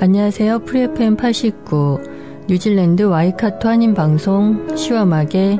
[0.00, 0.60] 안녕하세요.
[0.60, 5.58] 프리FM 89 뉴질랜드 와이카토 한인 방송 시와막의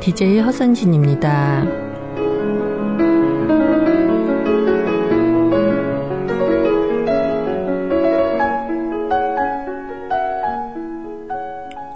[0.00, 1.64] DJ 허선진입니다.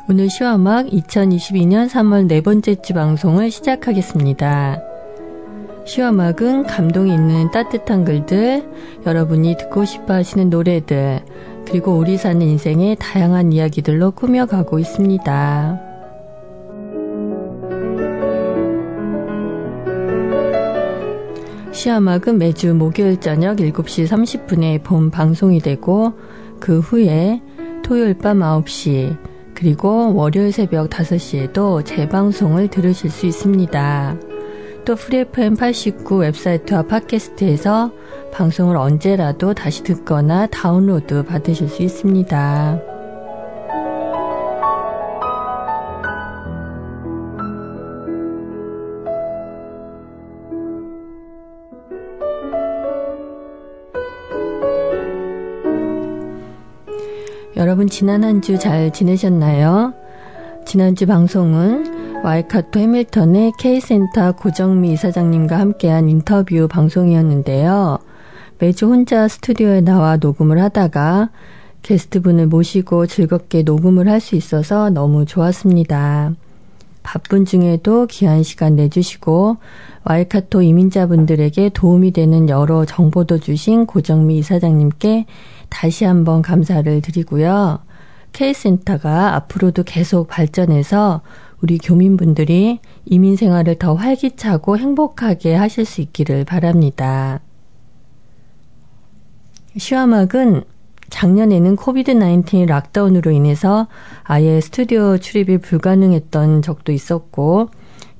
[0.09, 4.80] 오늘 시와막 2022년 3월 네 번째 주 방송을 시작하겠습니다.
[5.85, 8.65] 시와막은 감동이 있는 따뜻한 글들,
[9.05, 11.21] 여러분이 듣고 싶어 하시는 노래들,
[11.66, 15.80] 그리고 우리 사는 인생의 다양한 이야기들로 꾸며가고 있습니다.
[21.73, 26.12] 시아막은 매주 목요일 저녁 7시 30분에 본 방송이 되고
[26.60, 27.43] 그 후에
[27.82, 29.16] 토요일 밤 9시
[29.54, 34.34] 그리고 월요일 새벽 5시에도 재방송을 들으실 수 있습니다.
[34.85, 37.90] 또 프리FM 89 웹사이트와 팟캐스트에서
[38.32, 42.80] 방송을 언제라도 다시 듣거나 다운로드 받으실 수 있습니다.
[57.57, 59.95] 여러분 지난 한 주 잘 지내셨나요?
[60.66, 61.93] 지난주 방송은
[62.25, 67.99] 와이카토 해밀턴의 K센터 고정미 이사장님과 함께한 인터뷰 방송이었는데요.
[68.59, 71.28] 매주 혼자 스튜디오에 나와 녹음을 하다가
[71.83, 76.33] 게스트분을 모시고 즐겁게 녹음을 할 수 있어서 너무 좋았습니다.
[77.03, 79.59] 바쁜 중에도 귀한 시간 내주시고
[80.05, 85.27] 와이카토 이민자분들에게 도움이 되는 여러 정보도 주신 고정미 이사장님께
[85.69, 87.81] 다시 한번 감사를 드리고요.
[88.33, 91.21] K센터가 앞으로도 계속 발전해서
[91.62, 97.41] 우리 교민분들이 이민 생활을 더 활기차고 행복하게 하실 수 있기를 바랍니다.
[99.76, 100.65] 시화막은
[101.10, 103.87] 작년에는 코비드-19 락다운으로 인해서
[104.22, 107.69] 아예 스튜디오 출입이 불가능했던 적도 있었고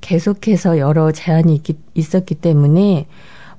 [0.01, 1.61] 계속해서 여러 제한이
[1.93, 3.07] 있었기 때문에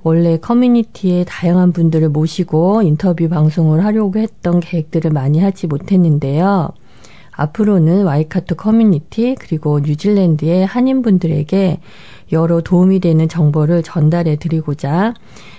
[0.03, 6.71] 원래 커뮤니티에 다양한 분들을 모시고 인터뷰 방송을 하려고 했던 계획들을 많이 하지 못했는데요.
[7.37, 11.79] 앞으로는 와이카토 커뮤니티 그리고 뉴질랜드의 한인분들에게
[12.31, 15.13] 여러 도움이 되는 정보를 전달해 드리고자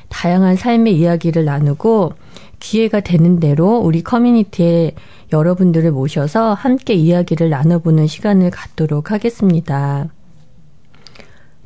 [0.08, 2.12] 다양한 삶의 이야기를 나누고
[2.58, 4.92] 기회가 되는 대로 우리 커뮤니티에
[5.32, 10.08] 여러분들을 모셔서 함께 이야기를 나눠보는 시간을 갖도록 하겠습니다.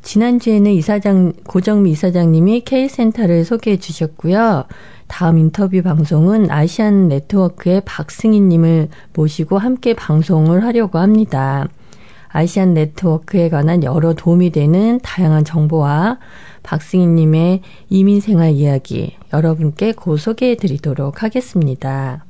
[0.03, 4.65] 지난주에는 이사장, 고정미 이사장님이 K센터를 소개해 주셨고요.
[5.07, 11.67] 다음 인터뷰 방송은 아시안 네트워크의 박승희님을 모시고 함께 방송을 하려고 합니다.
[12.27, 16.19] 아시안 네트워크에 관한 여러 도움이 되는 다양한 정보와
[16.63, 22.25] 박승희님의 이민 생활 이야기 여러분께 고 소개해 드리도록 하겠습니다.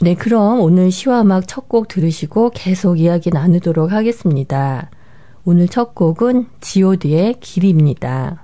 [0.00, 4.90] 네, 그럼 오늘 시와 음악 첫 곡 들으시고 계속 이야기 나누도록 하겠습니다.
[5.44, 8.43] 오늘 첫 곡은 지오드의 길입니다.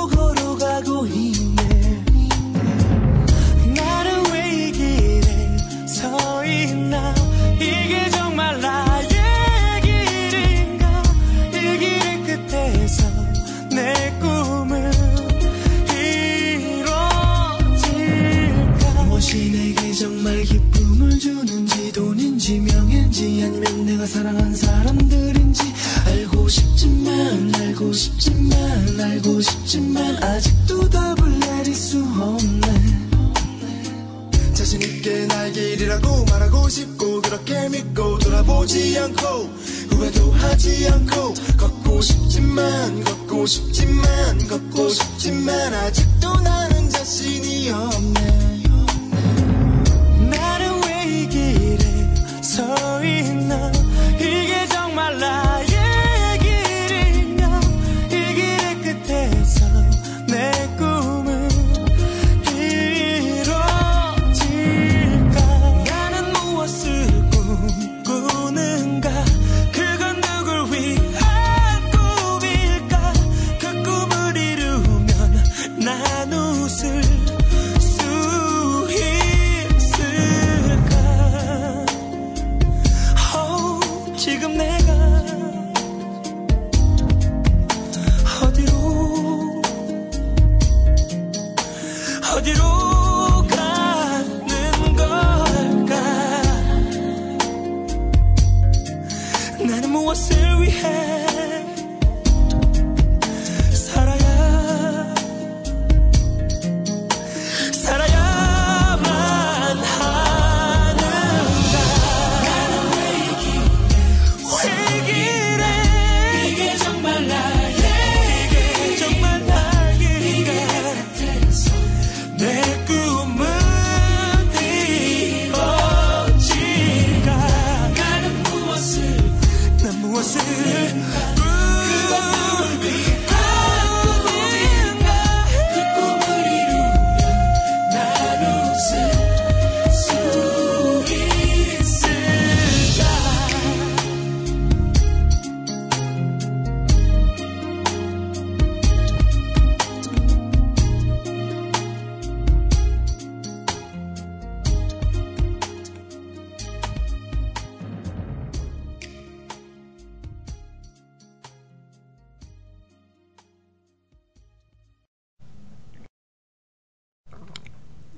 [27.81, 32.61] 알고 싶지만 알고 싶지만 아직도 답을 내릴 수 없네.
[34.53, 39.25] 자신 있게 날 길이라고 말하고 싶고 그렇게 믿고 돌아보지 않고
[39.89, 48.40] 후회도 하지 않고 걷고 싶지만 걷고 싶지만 걷고 싶지만 아직도 나는 자신이 없네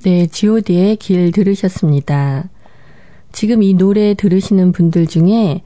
[0.03, 2.49] 네, god의 길 들으셨습니다.
[3.31, 5.61] 지금 이 노래 들으시는 분들 중에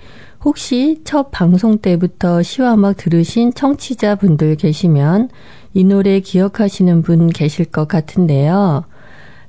[0.46, 2.42] 혹시 첫 방송 때부터
[2.72, 5.30] 음악 들으신 청취자 분들 계시면
[5.74, 8.84] 이 노래 기억하시는 분 계실 것 같은데요.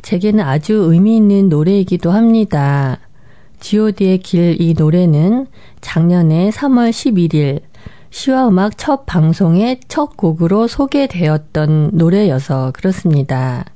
[0.00, 2.98] 제게는 아주 의미 있는 노래이기도 합니다.
[3.60, 5.48] god의 길 이 노래는
[5.82, 7.60] 작년에 3월 11일
[8.08, 13.66] 시와 음악 첫 방송의 첫 곡으로 소개되었던 노래여서 그렇습니다.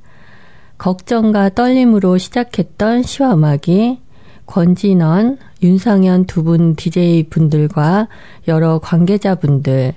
[0.83, 4.01] 걱정과 떨림으로 시작했던 시와 음악이
[4.45, 8.09] 권진원, 윤상현 두 분 DJ 분들과
[8.49, 9.93] 여러 관계자분들,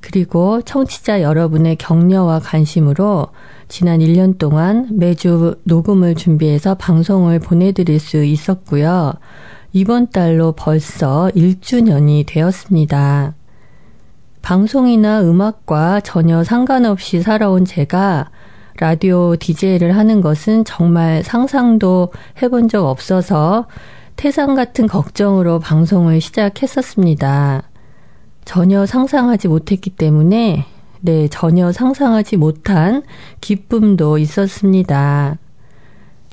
[0.00, 3.26] 그리고 청취자 여러분의 격려와 관심으로
[3.68, 9.12] 지난 1년 동안 매주 녹음을 준비해서 방송을 보내드릴 수 있었고요.
[9.74, 13.34] 이번 달로 벌써 1주년이 되었습니다.
[14.40, 18.30] 방송이나 음악과 전혀 상관없이 살아온 제가
[18.80, 23.66] 라디오 DJ를 하는 것은 정말 상상도 해본 적 없어서
[24.16, 27.62] 태산 같은 걱정으로 방송을 시작했었습니다.
[28.46, 30.64] 전혀 상상하지 못했기 때문에
[31.02, 33.02] 네, 전혀 상상하지 못한
[33.42, 35.36] 기쁨도 있었습니다.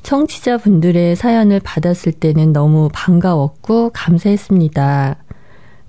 [0.02, 5.16] 청취자분들의 사연을 받았을 때는 너무 반가웠고 감사했습니다.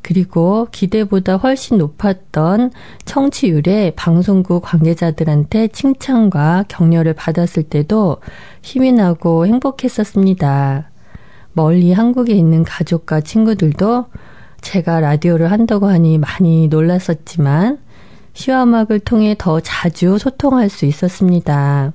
[0.02, 2.72] 그리고 기대보다 훨씬 높았던
[3.06, 8.18] 청취율에 방송국 관계자들한테 칭찬과 격려를 받았을 때도
[8.62, 10.90] 힘이 나고 행복했었습니다.
[11.54, 14.06] 멀리 한국에 있는 가족과 친구들도
[14.62, 17.80] 제가 라디오를 한다고 하니 많이 놀랐었지만
[18.34, 21.94] 시와 음악을 통해 더 자주 소통할 수 있었습니다.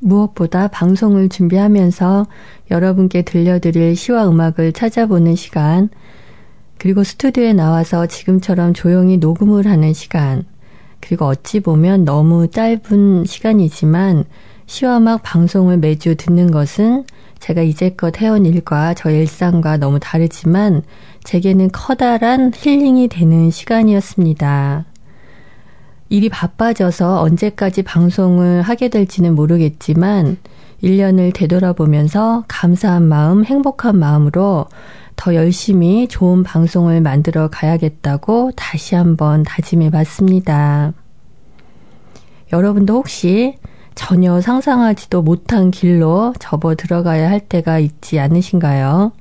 [0.00, 2.26] 무엇보다 방송을 준비하면서
[2.70, 5.88] 여러분께 들려드릴 시와 음악을 찾아보는 시간,
[6.78, 10.44] 그리고 스튜디오에 나와서 지금처럼 조용히 녹음을 하는 시간,
[11.00, 14.24] 그리고 어찌 보면 너무 짧은 시간이지만
[14.66, 17.04] 시와 음악 방송을 매주 듣는 것은
[17.38, 20.82] 제가 이제껏 해온 일과 저의 일상과 너무 다르지만
[21.24, 24.89] 제게는 커다란 힐링이 되는 시간이었습니다.
[26.10, 30.36] 일이 바빠져서 언제까지 방송을 하게 될지는 모르겠지만
[30.82, 34.66] 1년을 되돌아보면서 감사한 마음, 행복한 마음으로
[35.16, 40.92] 더 열심히 좋은 방송을 만들어 가야겠다고 다시 한번 다짐해 봤습니다.
[42.52, 43.56] 여러분도 혹시
[43.94, 49.12] 전혀 상상하지도 못한 길로 접어 들어가야 할 때가 있지 않으신가요?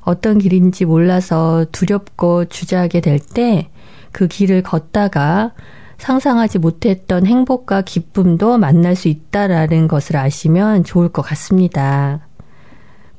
[0.00, 3.68] 어떤 길인지 몰라서 두렵고 주저하게 될 때
[4.12, 5.52] 그 길을 걷다가
[5.98, 12.20] 상상하지 못했던 행복과 기쁨도 만날 수 있다라는 것을 아시면 좋을 것 같습니다.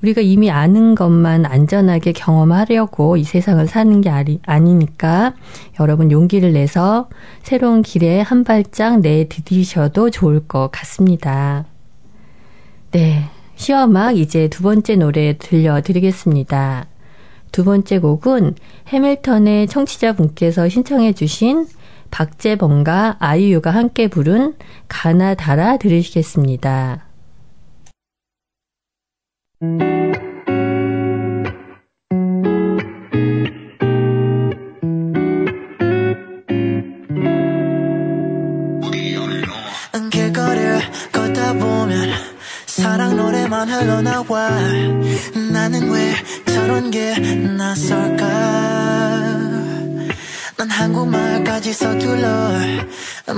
[0.01, 5.33] 우리가 이미 아는 것만 안전하게 경험하려고 이 세상을 사는 게 아니, 아니니까
[5.79, 7.09] 여러분 용기를 내서
[7.43, 11.65] 새로운 길에 한 발짝 내디디셔도 좋을 것 같습니다.
[12.91, 13.25] 네.
[13.55, 16.87] 시어막 이제 두 번째 노래 들려드리겠습니다.
[17.51, 18.55] 두 번째 곡은
[18.87, 21.67] 해밀턴의 청취자분께서 신청해 주신
[22.11, 24.55] 박재범과 아이유가 함께 부른
[24.87, 27.05] 가나다라 들으시겠습니다.
[42.65, 44.49] 사랑 노래만 흘러나와
[45.51, 46.13] 나는 왜
[46.45, 47.13] 저런 게
[47.57, 49.58] 낯설까
[50.59, 52.27] 난 한국말까지 서툴러.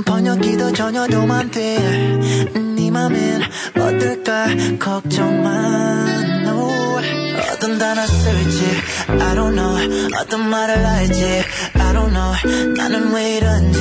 [0.06, 3.44] 번역기도 전혀 도움 돼네 맘엔
[3.78, 4.48] 어떨까
[4.80, 6.42] 걱정만.
[7.54, 8.66] 어떤 단어 쓸지
[9.08, 10.10] I don't know.
[10.20, 11.44] 어떤 말을 할지
[11.76, 12.74] I don't know.
[12.76, 13.80] 나는 왜 이런지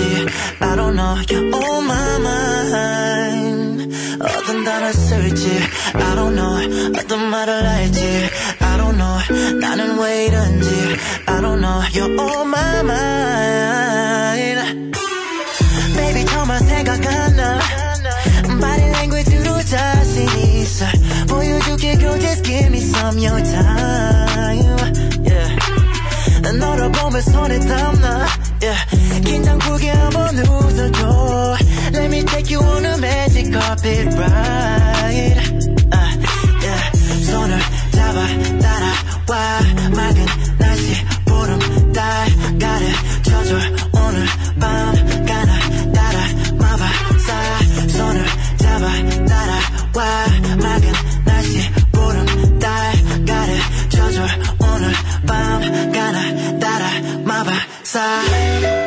[0.60, 1.16] I don't know.
[1.22, 3.96] You're on my mind.
[4.20, 5.48] 어떤 단어 쓸지
[5.94, 6.92] I don't know.
[6.98, 8.28] 어떤 말을 할지
[8.60, 10.69] I don't know 나는 왜 이런지
[11.27, 14.59] I don't know You're on my mind
[15.95, 17.59] Baby 정말 생각 안나
[18.59, 20.85] Body language로 자신 있어
[21.27, 24.93] 보여줄게 girl just give me some your time
[25.25, 25.55] yeah.
[26.59, 28.27] 너를 보면 손에 땀나
[28.61, 29.21] yeah.
[29.23, 31.57] 긴장 풀게 한번 웃어줘
[31.93, 34.78] Let me take you on a magic carpet ride
[38.58, 39.60] 따라와
[39.96, 40.26] 맑은
[40.58, 43.56] 날씨 보름 달 가르쳐줘.
[43.92, 44.26] 오늘
[44.60, 44.94] 밤
[45.26, 46.18] 가나 따라
[46.58, 48.24] 마바사 손을
[48.56, 48.86] 잡아
[49.26, 50.26] 따라와
[50.62, 50.92] 맑은
[51.24, 52.92] 날씨 보름 달
[53.26, 54.26] 가르쳐줘.
[54.60, 54.92] 오늘
[55.26, 56.88] 밤 가나 따라
[57.24, 58.79] 마바사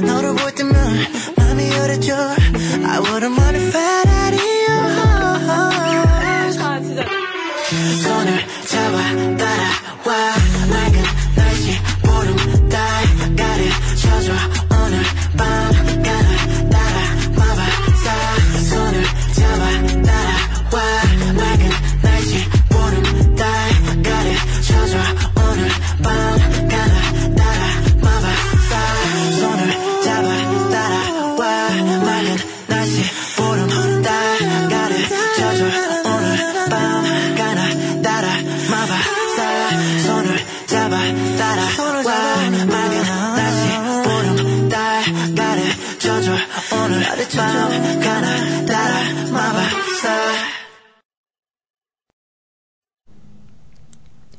[0.00, 0.53] 너를 볼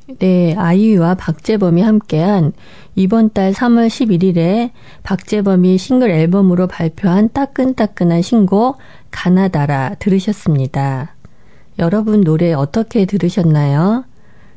[0.08, 2.52] 네, 아이유와 박재범이 함께한
[2.94, 4.70] 이번 달 3월 11일에
[5.02, 8.78] 박재범이 싱글 앨범으로 발표한 따끈따끈한 신곡
[9.10, 11.16] 가나다라 들으셨습니다.
[11.80, 14.04] 여러분 노래 어떻게 들으셨나요?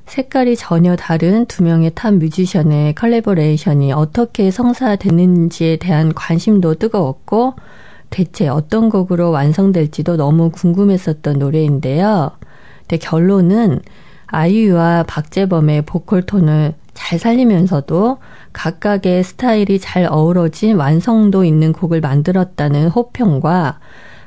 [0.06, 7.56] 색깔이 전혀 다른 두 명의 탑 뮤지션의 컬래버레이션이 어떻게 성사됐는지에 대한 관심도 뜨거웠고
[8.12, 12.34] 대체 어떤 곡으로 완성될지도 너무 궁금했었던 노래인데요.
[12.82, 13.82] 근데 결론은
[14.32, 18.18] 아이유와 박재범의 보컬 톤을 잘 살리면서도
[18.54, 23.80] 각각의 스타일이 잘 어우러진 완성도 있는 곡을 만들었다는 호평과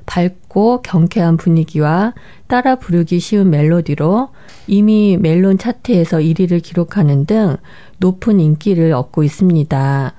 [0.07, 2.13] 밝고 경쾌한 분위기와
[2.49, 4.31] 따라 부르기 쉬운 멜로디로
[4.67, 7.57] 이미 멜론 차트에서 1위를 기록하는 등
[7.99, 10.15] 높은 인기를 얻고 있습니다.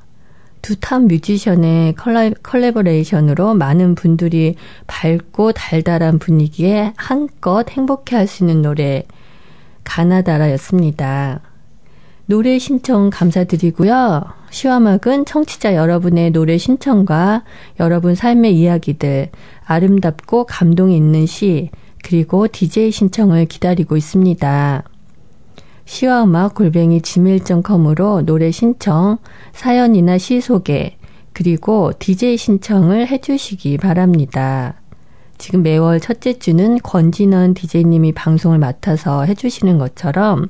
[0.62, 1.96] 두 탑 뮤지션의
[2.42, 4.56] 컬래버레이션으로 많은 분들이
[4.88, 9.04] 밝고 달달한 분위기에 한껏 행복해 할 수 있는 노래
[9.84, 11.42] 가나다라였습니다.
[12.26, 14.24] 노래 신청 감사드리고요.
[14.50, 17.44] 시와막은 청취자 여러분의 노래 신청과
[17.80, 19.30] 여러분 삶의 이야기들,
[19.66, 21.70] 아름답고 감동 있는 시,
[22.04, 24.84] 그리고 DJ 신청을 기다리고 있습니다.
[25.86, 29.18] 시와 음악 골뱅이 gmail.com으로 노래 신청,
[29.52, 30.98] 사연이나 시 소개,
[31.34, 34.76] 그리고 DJ 신청을 해주시기 바랍니다.
[35.44, 40.48] 지금 매월 첫째 주는 권진원 DJ님이 방송을 맡아서 해주시는 것처럼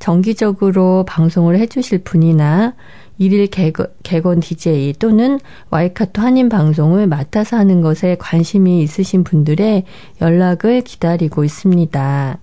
[0.00, 2.74] 정기적으로 방송을 해주실 분이나
[3.18, 5.38] 일일 개건, 개건 DJ 또는
[5.70, 9.84] 와이카토 한인 방송을 맡아서 하는 것에 관심이 있으신 분들의
[10.20, 12.38] 연락을 기다리고 있습니다.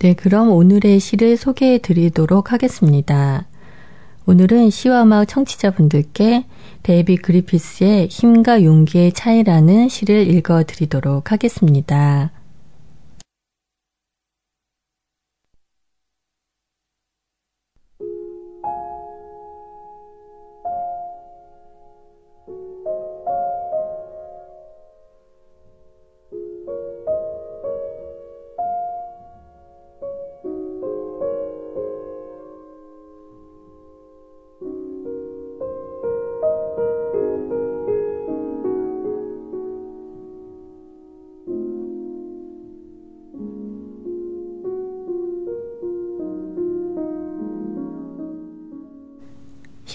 [0.00, 3.47] 네, 그럼 오늘의 시를 소개해 드리도록 하겠습니다.
[4.28, 6.44] 오늘은 시와 음악 청취자분들께
[6.82, 12.30] 데이비 그리피스의 힘과 용기의 차이라는 시를 읽어 드리도록 하겠습니다.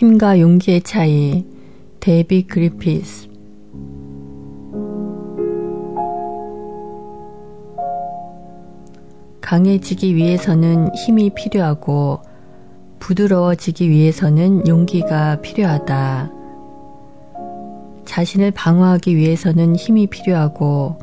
[0.04, 1.46] 힘과 용기의 차이
[2.02, 3.30] 데이비 그리피스
[9.40, 12.20] 강해지기 위해서는 힘이 필요하고
[13.00, 16.30] 부드러워지기 위해서는 용기가 필요하다.
[18.04, 21.00] 자신을 방어하기 위해서는 힘이 필요하고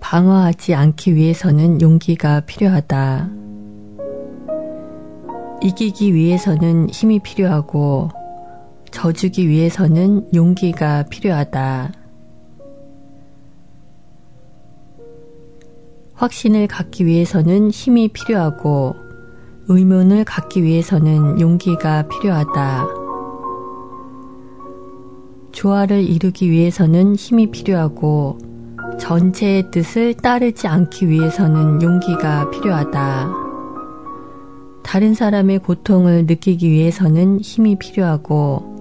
[0.00, 3.30] 방어하지 않기 위해서는 용기가 필요하다.
[5.62, 8.10] 이기기 위해서는 힘이 필요하고
[8.90, 11.92] 져주기 위해서는 용기가 필요하다.
[16.14, 18.94] 확신을 갖기 위해서는 힘이 필요하고
[19.68, 22.86] 의문을 갖기 위해서는 용기가 필요하다.
[25.52, 28.38] 조화를 이루기 위해서는 힘이 필요하고
[28.98, 33.32] 전체의 뜻을 따르지 않기 위해서는 용기가 필요하다.
[34.82, 38.79] 다른 사람의 고통을 느끼기 위해서는 힘이 필요하고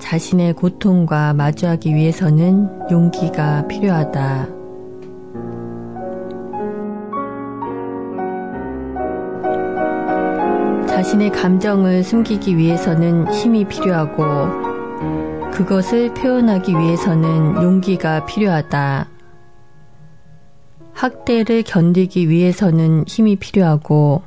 [0.00, 4.48] 자신의 고통과 마주하기 위해서는 용기가 필요하다.
[10.86, 14.22] 자신의 감정을 숨기기 위해서는 힘이 필요하고
[15.52, 19.08] 그것을 표현하기 위해서는 용기가 필요하다.
[20.92, 24.22] 학대를 견디기 위해서는 힘이 필요하고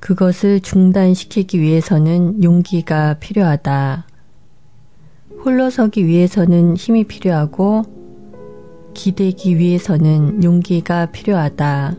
[0.00, 4.06] 그것을 중단시키기 위해서는 용기가 필요하다.
[5.44, 7.82] 홀로 서기 위해서는 힘이 필요하고
[8.94, 11.96] 기대기 위해서는 용기가 필요하다.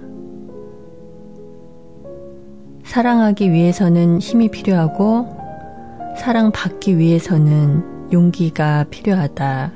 [2.86, 5.28] 사랑하기 위해서는 힘이 필요하고
[6.18, 9.74] 사랑받기 위해서는 용기가 필요하다.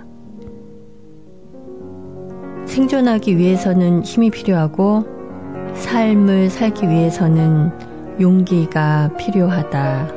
[2.67, 5.03] 생존하기 위해서는 힘이 필요하고
[5.73, 7.71] 삶을 살기 위해서는
[8.21, 10.16] 용기가 필요하다.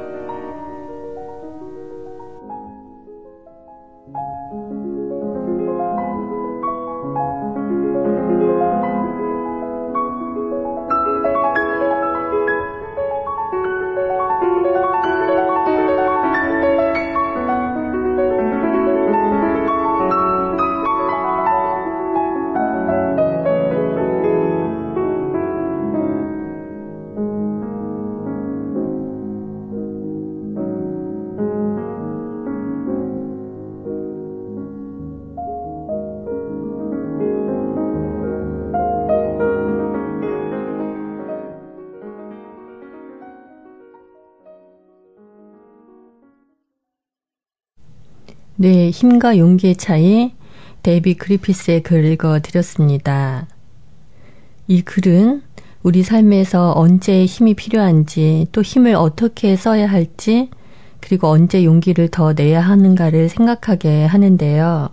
[48.62, 50.35] 네, 힘과 용기의 차이
[50.83, 53.46] 데이비 그리피스의 글 읽어드렸습니다.
[54.68, 55.40] 이 글은
[55.83, 60.51] 우리 삶에서 언제 힘이 필요한지 또 힘을 어떻게 써야 할지
[61.01, 64.90] 그리고 언제 용기를 더 내야 하는가를 생각하게 하는데요.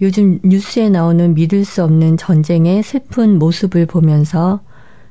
[0.00, 4.60] 요즘 뉴스에 나오는 믿을 수 없는 전쟁의 슬픈 모습을 보면서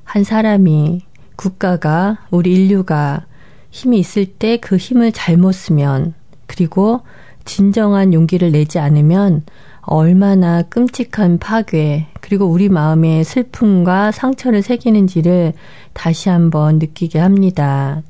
[0.06, 1.02] 한 사람이
[1.36, 3.26] 국가가 우리 인류가
[3.70, 6.14] 힘이 있을 때 그 힘을 잘못 쓰면
[6.48, 7.02] 그리고
[7.46, 9.44] 진정한 용기를 내지 않으면
[9.82, 15.54] 얼마나 끔찍한 파괴, 그리고 우리 마음에 슬픔과 상처를 새기는지를
[15.94, 18.02] 다시 한번 느끼게 합니다.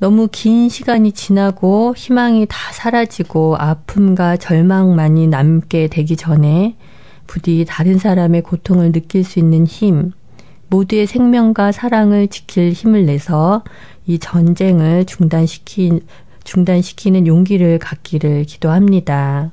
[0.00, 6.76] 너무 긴 시간이 지나고 희망이 다 사라지고 아픔과 절망만이 남게 되기 전에
[7.26, 10.12] 부디 다른 사람의 고통을 느낄 수 있는 힘,
[10.70, 13.62] 모두의 생명과 사랑을 지킬 힘을 내서
[14.06, 16.00] 이 전쟁을 중단시키,
[16.48, 19.50] 중단시키는 용기를 갖기를 기도합니다.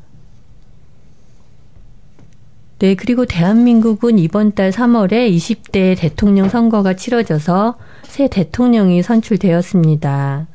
[2.79, 10.47] 네, 그리고 대한민국은 이번 달 3월에 20대 대통령 선거가 치러져서 새 대통령이 선출되었습니다.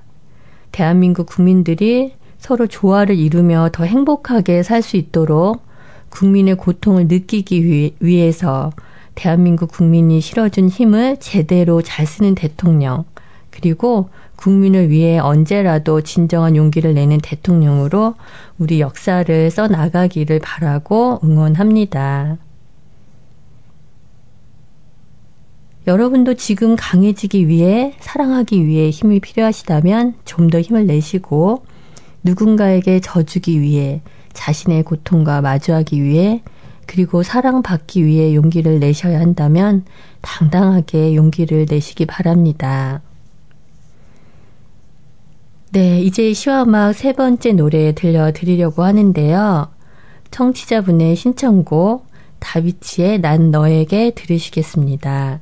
[0.72, 5.62] 대한민국 국민들이 서로 조화를 이루며 더 행복하게 살 수 있도록
[6.08, 8.72] 국민의 고통을 느끼기 위해서
[9.14, 13.04] 대한민국 국민이 실어준 힘을 제대로 잘 쓰는 대통령,
[13.50, 14.08] 그리고
[14.40, 18.14] 국민을 위해 언제라도 진정한 용기를 내는 대통령으로
[18.58, 22.38] 우리 역사를 써 나가기를 바라고 응원합니다.
[25.86, 31.64] 여러분도 지금 강해지기 위해, 사랑하기 위해 힘이 필요하시다면 좀 더 힘을 내시고,
[32.22, 34.00] 누군가에게 져주기 위해,
[34.32, 36.42] 자신의 고통과 마주하기 위해,
[36.86, 39.84] 그리고 사랑받기 위해 용기를 내셔야 한다면
[40.22, 43.02] 당당하게 용기를 내시기 바랍니다.
[45.72, 49.72] 네, 이제 시와음악 세 번째 노래 들려드리려고 하는데요.
[50.32, 52.08] 청취자분의 신청곡
[52.40, 55.40] 다비치의 난 너에게 들으시겠습니다.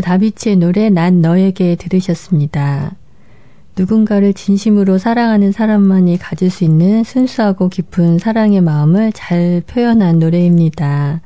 [0.00, 2.94] 다비치의 노래 난 너에게 들으셨습니다.
[3.78, 11.20] 누군가를 진심으로 사랑하는 사람만이 가질 수 있는 순수하고 깊은 사랑의 마음을 잘 표현한 노래입니다.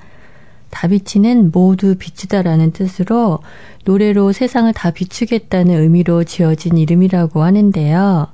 [0.70, 3.38] 다비치는 모두 비추다라는 뜻으로
[3.84, 8.28] 노래로 세상을 다 비추겠다는 의미로 지어진 이름이라고 하는데요.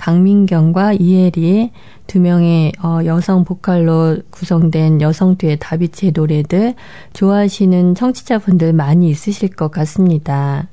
[0.00, 1.72] 강민경과 이혜리
[2.06, 6.74] 두 명의 어, 여성 보컬로 구성된 여성 듀엣 다비치의 노래들
[7.12, 10.68] 좋아하시는 청취자분들 많이 있으실 것 같습니다.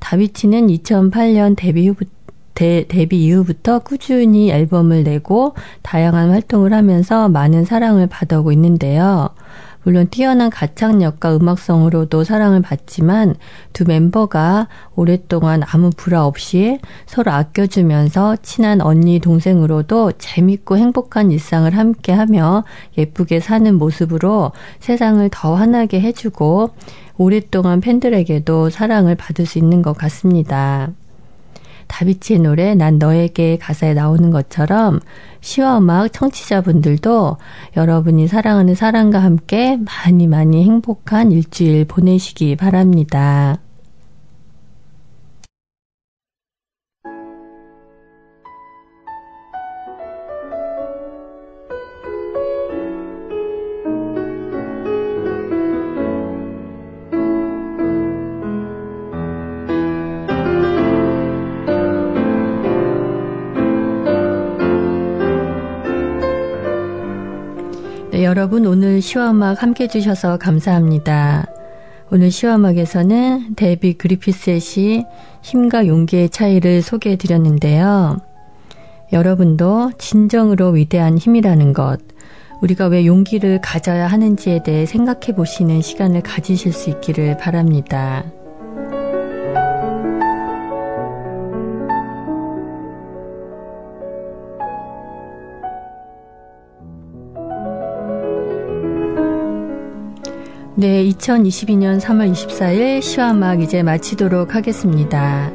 [0.00, 2.16] 다비치는 2008년 데뷔 후부터
[2.54, 9.28] 데, 데뷔 이후부터 꾸준히 앨범을 내고 다양한 활동을 하면서 많은 사랑을 받아오고 있는데요.
[9.86, 13.36] 물론 뛰어난 가창력과 음악성으로도 사랑을 받지만
[13.72, 22.64] 두 멤버가 오랫동안 아무 불화 없이 서로 아껴주면서 친한 언니 동생으로도 재밌고 행복한 일상을 함께하며
[22.98, 26.70] 예쁘게 사는 모습으로 세상을 더 환하게 해주고
[27.16, 30.90] 오랫동안 팬들에게도 사랑을 받을 수 있는 것 같습니다.
[31.86, 35.00] 다비치의 노래 난 너에게 가사에 나오는 것처럼
[35.40, 37.36] 시와 음악 청취자분들도
[37.76, 43.58] 여러분이 사랑하는 사랑과 함께 많이 많이 행복한 일주일 보내시기 바랍니다.
[68.16, 71.44] 네, 여러분 오늘 시와음악 함께 해주셔서 감사합니다.
[72.10, 75.04] 오늘 시와음악에서는 데비 그리피스의 시
[75.42, 78.16] 힘과 용기의 차이를 소개해 드렸는데요.
[79.12, 82.00] 여러분도 진정으로 위대한 힘이라는 것,
[82.62, 88.24] 우리가 왜 용기를 가져야 하는지에 대해 생각해 보시는 시간을 가지실 수 있기를 바랍니다.
[100.78, 105.50] 네, 2022년 3월 24일 시화막 이제 마치도록 하겠습니다.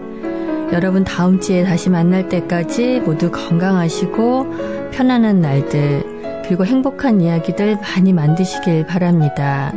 [0.74, 8.88] 여러분 다음 주에 다시 만날 때까지 모두 건강하시고 편안한 날들 그리고 행복한 이야기들 많이 만드시길
[8.88, 9.72] 바랍니다.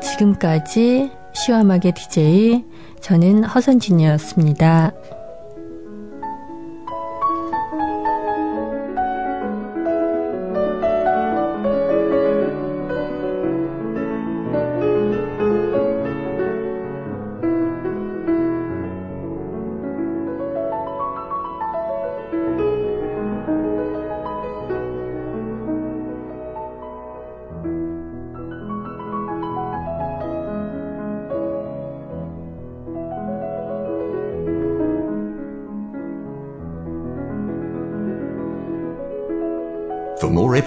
[0.00, 2.64] 지금까지 시화막의 DJ
[3.02, 4.92] 저는 허선진이었습니다.